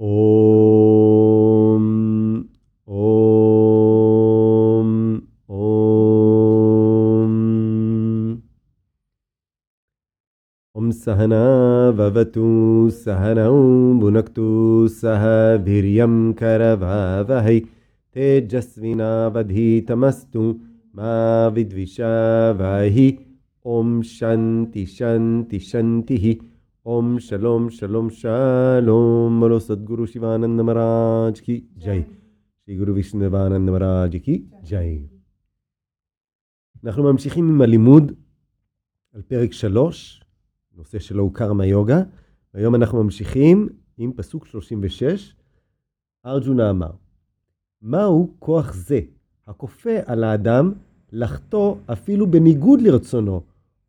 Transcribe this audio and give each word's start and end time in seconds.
ॐ 0.00 0.06
ॐ 2.88 5.20
ॐ। 5.50 5.62
सहना 10.90 11.90
भवतु 11.90 12.90
सहनौ 12.90 14.00
भुनक्तु 14.00 14.88
सह 14.88 15.24
वीर्यं 15.64 16.32
करवावहै। 16.32 17.62
तेजस्विनावधीतमस्तु 18.14 20.60
मा 20.96 21.48
विद्विषावहि। 21.48 23.18
ॐ 23.66 24.02
शान्ति 24.02 24.86
शान्ति 24.86 25.58
शान्तिः 25.58 26.55
ॐ 26.85 27.17
शलोम 27.19 27.69
शलोम 27.69 28.09
शलोम 28.09 29.39
बोलो 29.41 29.59
सद्गुरु 29.59 30.05
शिवानंद 30.05 30.61
महाराज 30.61 31.41
की 31.41 31.55
जय 31.77 32.01
श्री 32.65 32.77
גורו 32.77 32.95
וישנבאננד 32.95 33.69
महाराज 33.69 34.15
की 34.25 34.37
जय. 34.63 34.97
אנחנו 36.83 37.03
ממשיכים 37.03 37.49
עם 37.49 37.61
הלימוד 37.61 38.11
על 39.13 39.21
פרק 39.21 39.53
שלוש, 39.53 40.23
נושא 40.75 40.99
שלא 40.99 41.21
הוכר 41.21 41.53
מהיוגה, 41.53 42.01
והיום 42.53 42.75
אנחנו 42.75 43.03
ממשיכים 43.03 43.69
עם 43.97 44.13
פסוק 44.13 44.45
36. 44.45 45.35
ארג'ונה 46.25 46.69
אמר, 46.69 46.91
מהו 47.81 48.35
כוח 48.39 48.73
זה 48.73 48.99
הכופה 49.47 49.95
על 50.05 50.23
האדם 50.23 50.73
לחטוא 51.11 51.75
אפילו 51.85 52.31
בניגוד 52.31 52.81
לרצונו, 52.81 53.41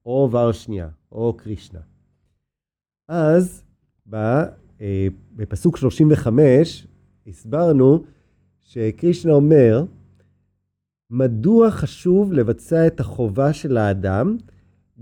או 0.07 0.29
ור 0.33 0.53
שנייה, 0.53 0.89
או 1.13 1.35
קרישנה. 1.37 1.81
אז 3.08 3.64
אה, 4.82 5.08
בפסוק 5.36 5.78
35 5.78 6.88
הסברנו 7.28 8.04
שקרישנה 8.64 9.34
אומר, 9.34 9.84
מדוע 11.12 11.72
חשוב 11.72 12.34
לבצע 12.34 12.88
את 12.88 13.00
החובה 13.00 13.54
של 13.54 13.78
האדם, 13.78 14.38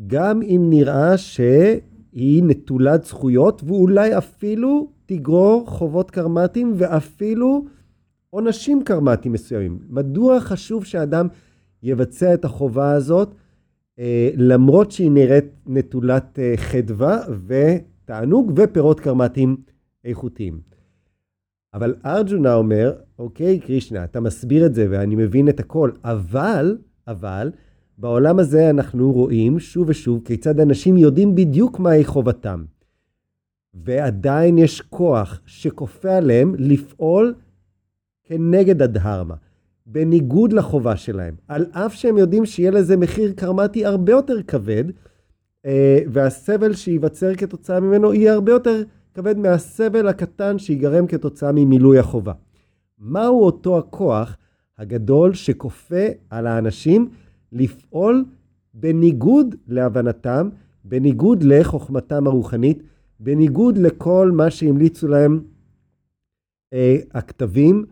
גם 0.07 0.41
אם 0.41 0.65
נראה 0.69 1.17
שהיא 1.17 2.43
נטולת 2.43 3.05
זכויות, 3.05 3.61
ואולי 3.65 4.17
אפילו 4.17 4.87
תגרור 5.05 5.63
חובות 5.67 6.11
קרמטיים 6.11 6.73
ואפילו 6.75 7.65
עונשים 8.29 8.83
קרמטיים 8.83 9.33
מסוימים. 9.33 9.79
מדוע 9.89 10.39
חשוב 10.39 10.85
שאדם 10.85 11.27
יבצע 11.83 12.33
את 12.33 12.45
החובה 12.45 12.91
הזאת, 12.91 13.35
אה, 13.99 14.29
למרות 14.37 14.91
שהיא 14.91 15.11
נראית 15.11 15.45
נטולת 15.67 16.39
אה, 16.39 16.53
חדווה 16.57 17.19
תענוג 18.05 18.51
ופירות 18.55 18.99
קרמטיים 18.99 19.57
איכותיים. 20.05 20.59
אבל 21.73 21.95
ארג'ונה 22.05 22.53
אומר, 22.53 22.93
אוקיי, 23.19 23.59
קרישנה, 23.59 24.03
אתה 24.03 24.19
מסביר 24.19 24.65
את 24.65 24.75
זה 24.75 24.87
ואני 24.89 25.15
מבין 25.15 25.49
את 25.49 25.59
הכל, 25.59 25.91
אבל, 26.03 26.77
אבל, 27.07 27.51
בעולם 27.97 28.39
הזה 28.39 28.69
אנחנו 28.69 29.11
רואים 29.11 29.59
שוב 29.59 29.89
ושוב 29.89 30.21
כיצד 30.25 30.59
אנשים 30.59 30.97
יודעים 30.97 31.35
בדיוק 31.35 31.79
מהי 31.79 32.05
חובתם. 32.05 32.65
ועדיין 33.73 34.57
יש 34.57 34.81
כוח 34.81 35.39
שכופה 35.45 36.17
עליהם 36.17 36.55
לפעול 36.57 37.33
כנגד 38.23 38.81
הדהרמה, 38.81 39.35
בניגוד 39.85 40.53
לחובה 40.53 40.97
שלהם, 40.97 41.35
על 41.47 41.65
אף 41.71 41.93
שהם 41.93 42.17
יודעים 42.17 42.45
שיהיה 42.45 42.71
לזה 42.71 42.97
מחיר 42.97 43.33
קרמטי 43.33 43.85
הרבה 43.85 44.11
יותר 44.11 44.43
כבד, 44.43 44.83
והסבל 46.11 46.73
שייווצר 46.73 47.35
כתוצאה 47.35 47.79
ממנו 47.79 48.13
יהיה 48.13 48.33
הרבה 48.33 48.51
יותר 48.51 48.83
כבד 49.13 49.37
מהסבל 49.37 50.07
הקטן 50.07 50.59
שיגרם 50.59 51.07
כתוצאה 51.07 51.51
ממילוי 51.51 51.99
החובה. 51.99 52.33
מהו 52.99 53.45
אותו 53.45 53.77
הכוח 53.77 54.37
הגדול 54.77 55.33
שכופה 55.33 56.05
על 56.29 56.47
האנשים 56.47 57.09
לפעול 57.51 58.25
בניגוד 58.73 59.55
להבנתם, 59.67 60.49
בניגוד 60.83 61.43
לחוכמתם 61.43 62.27
הרוחנית, 62.27 62.83
בניגוד 63.19 63.77
לכל 63.77 64.31
מה 64.33 64.49
שהמליצו 64.49 65.07
להם 65.07 65.43
אה, 66.73 66.97
הכתבים 67.13 67.85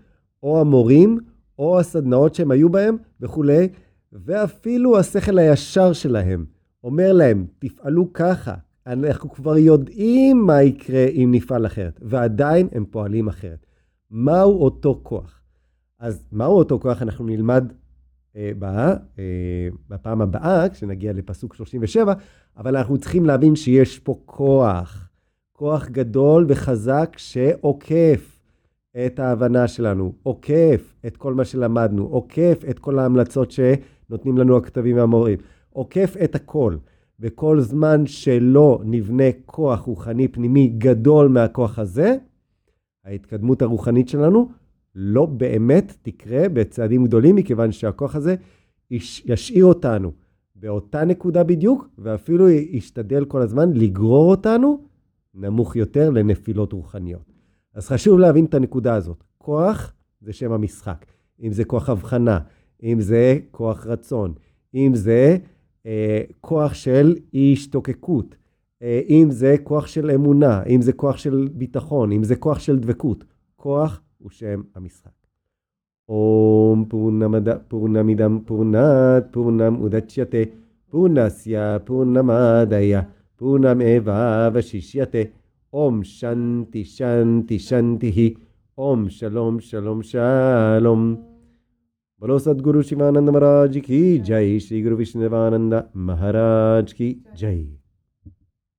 או 0.44 0.62
המורים 0.62 1.20
או 1.60 1.80
הסדנאות 1.80 2.36
שהם 2.36 2.52
היו 2.52 2.70
בהם 2.70 2.98
וכולי, 3.22 3.68
ואפילו 4.12 4.98
השכל 4.98 5.38
הישר 5.38 5.94
שלהם. 5.94 6.46
אומר 6.84 7.14
להם, 7.14 7.46
תפעלו 7.60 8.14
ככה, 8.14 8.54
אנחנו 8.88 9.30
כבר 9.30 9.58
יודעים 9.58 10.46
מה 10.46 10.64
יקרה 10.64 11.06
אם 11.06 11.30
נפעל 11.32 11.66
אחרת, 11.66 12.00
ועדיין 12.02 12.68
הם 12.72 12.86
פועלים 12.86 13.28
אחרת. 13.28 13.66
מהו 14.12 14.64
אותו 14.64 15.00
כוח? 15.04 15.42
אז 16.00 16.28
מהו 16.32 16.58
אותו 16.58 16.80
כוח 16.80 17.02
אנחנו 17.02 17.26
נלמד 17.26 17.74
אה, 18.36 18.52
בה, 18.60 18.96
אה, 19.20 19.68
בפעם 19.90 20.22
הבאה, 20.22 20.70
כשנגיע 20.70 21.14
לפסוק 21.14 21.56
37, 21.56 22.14
אבל 22.58 22.78
אנחנו 22.78 22.98
צריכים 22.98 23.26
להבין 23.26 23.56
שיש 23.56 24.00
פה 24.00 24.20
כוח, 24.26 25.10
כוח 25.52 25.88
גדול 25.88 26.46
וחזק 26.50 27.16
שעוקף 27.18 28.42
את 29.06 29.20
ההבנה 29.20 29.68
שלנו, 29.68 30.14
עוקף 30.24 30.94
את 31.08 31.18
כל 31.18 31.34
מה 31.34 31.46
שלמדנו, 31.46 32.04
עוקף 32.04 32.64
את 32.70 32.80
כל 32.80 33.00
ההמלצות 33.00 33.52
שנותנים 33.52 34.38
לנו 34.38 34.58
הכתבים 34.58 34.98
והמורים. 34.98 35.40
עוקף 35.74 36.16
את 36.24 36.36
הכל. 36.36 36.78
וכל 37.20 37.60
זמן 37.60 38.06
שלא 38.06 38.82
נבנה 38.86 39.24
כוח 39.46 39.80
רוחני 39.80 40.28
פנימי 40.28 40.68
גדול 40.68 41.28
מהכוח 41.28 41.80
הזה, 41.80 42.16
ההתקדמות 43.06 43.62
הרוחנית 43.62 44.10
שלנו 44.10 44.50
לא 44.96 45.26
באמת 45.26 45.94
תקרה 46.02 46.50
בצעדים 46.50 47.06
גדולים, 47.06 47.36
מכיוון 47.36 47.72
שהכוח 47.72 48.16
הזה 48.16 48.36
ישאיר 49.26 49.66
אותנו 49.66 50.12
באותה 50.56 51.06
נקודה 51.06 51.44
בדיוק, 51.44 51.90
ואפילו 51.98 52.50
ישתדל 52.50 53.26
כל 53.26 53.42
הזמן 53.42 53.74
לגרור 53.74 54.32
אותנו 54.32 54.84
נמוך 55.34 55.76
יותר 55.76 56.10
לנפילות 56.10 56.74
רוחניות. 56.74 57.32
אז 57.74 57.88
חשוב 57.88 58.20
להבין 58.20 58.46
את 58.46 58.54
הנקודה 58.54 58.96
הזאת. 58.96 59.24
כוח 59.38 59.94
זה 60.22 60.34
שם 60.34 60.52
המשחק. 60.52 61.06
אם 61.42 61.52
זה 61.52 61.66
כוח 61.66 61.90
הבחנה, 61.90 62.40
אם 62.84 63.02
זה 63.02 63.40
כוח 63.52 63.88
רצון, 63.88 64.34
אם 64.76 64.92
זה 64.96 65.38
כוח 66.42 66.74
של 66.74 67.16
השתוקקות, 67.34 68.36
אה, 68.82 69.02
אם 69.10 69.28
זה 69.32 69.56
כוח 69.64 69.88
של 69.88 70.12
אמונה, 70.12 70.64
אם 70.64 70.82
זה 70.82 70.94
כוח 70.94 71.18
של 71.18 71.50
ביטחון, 71.54 72.12
אם 72.12 72.24
זה 72.24 72.36
כוח 72.36 72.60
של 72.60 72.80
דבקות. 72.80 73.24
כוח 73.56 74.02
הוא 74.18 74.30
שם 74.32 74.62
המשחק. 74.76 75.12
אום 76.10 76.86
פורנמידם 77.68 78.40
פורנת 78.46 79.24
פורנם 79.32 79.76
אודצ'ייתה 79.76 80.38
פורנסיה 80.90 81.78
פורנמדיה 81.86 83.02
פורנם 83.36 83.82
אבה 83.82 84.50
ושישייתה 84.54 85.18
אום 85.74 86.04
שנתי 86.04 86.86
שנתי 86.86 87.60
שנתי 87.60 88.08
היא 88.08 88.36
אום 88.78 89.10
שלום 89.10 89.60
שלום 89.60 90.04
שלום 90.04 91.33
बोलो 92.24 92.40
सदगुरु 92.40 92.82
शिवानंद 92.82 93.30
महाराज 93.30 93.78
की 93.78 94.18
जय। 94.18 94.60
श्री 94.60 94.82
गुरु 94.82 94.96
विष्णुदेवानंद 94.96 95.74
महाराज 95.96 96.94
की 96.94 97.26
जय। 97.36 97.83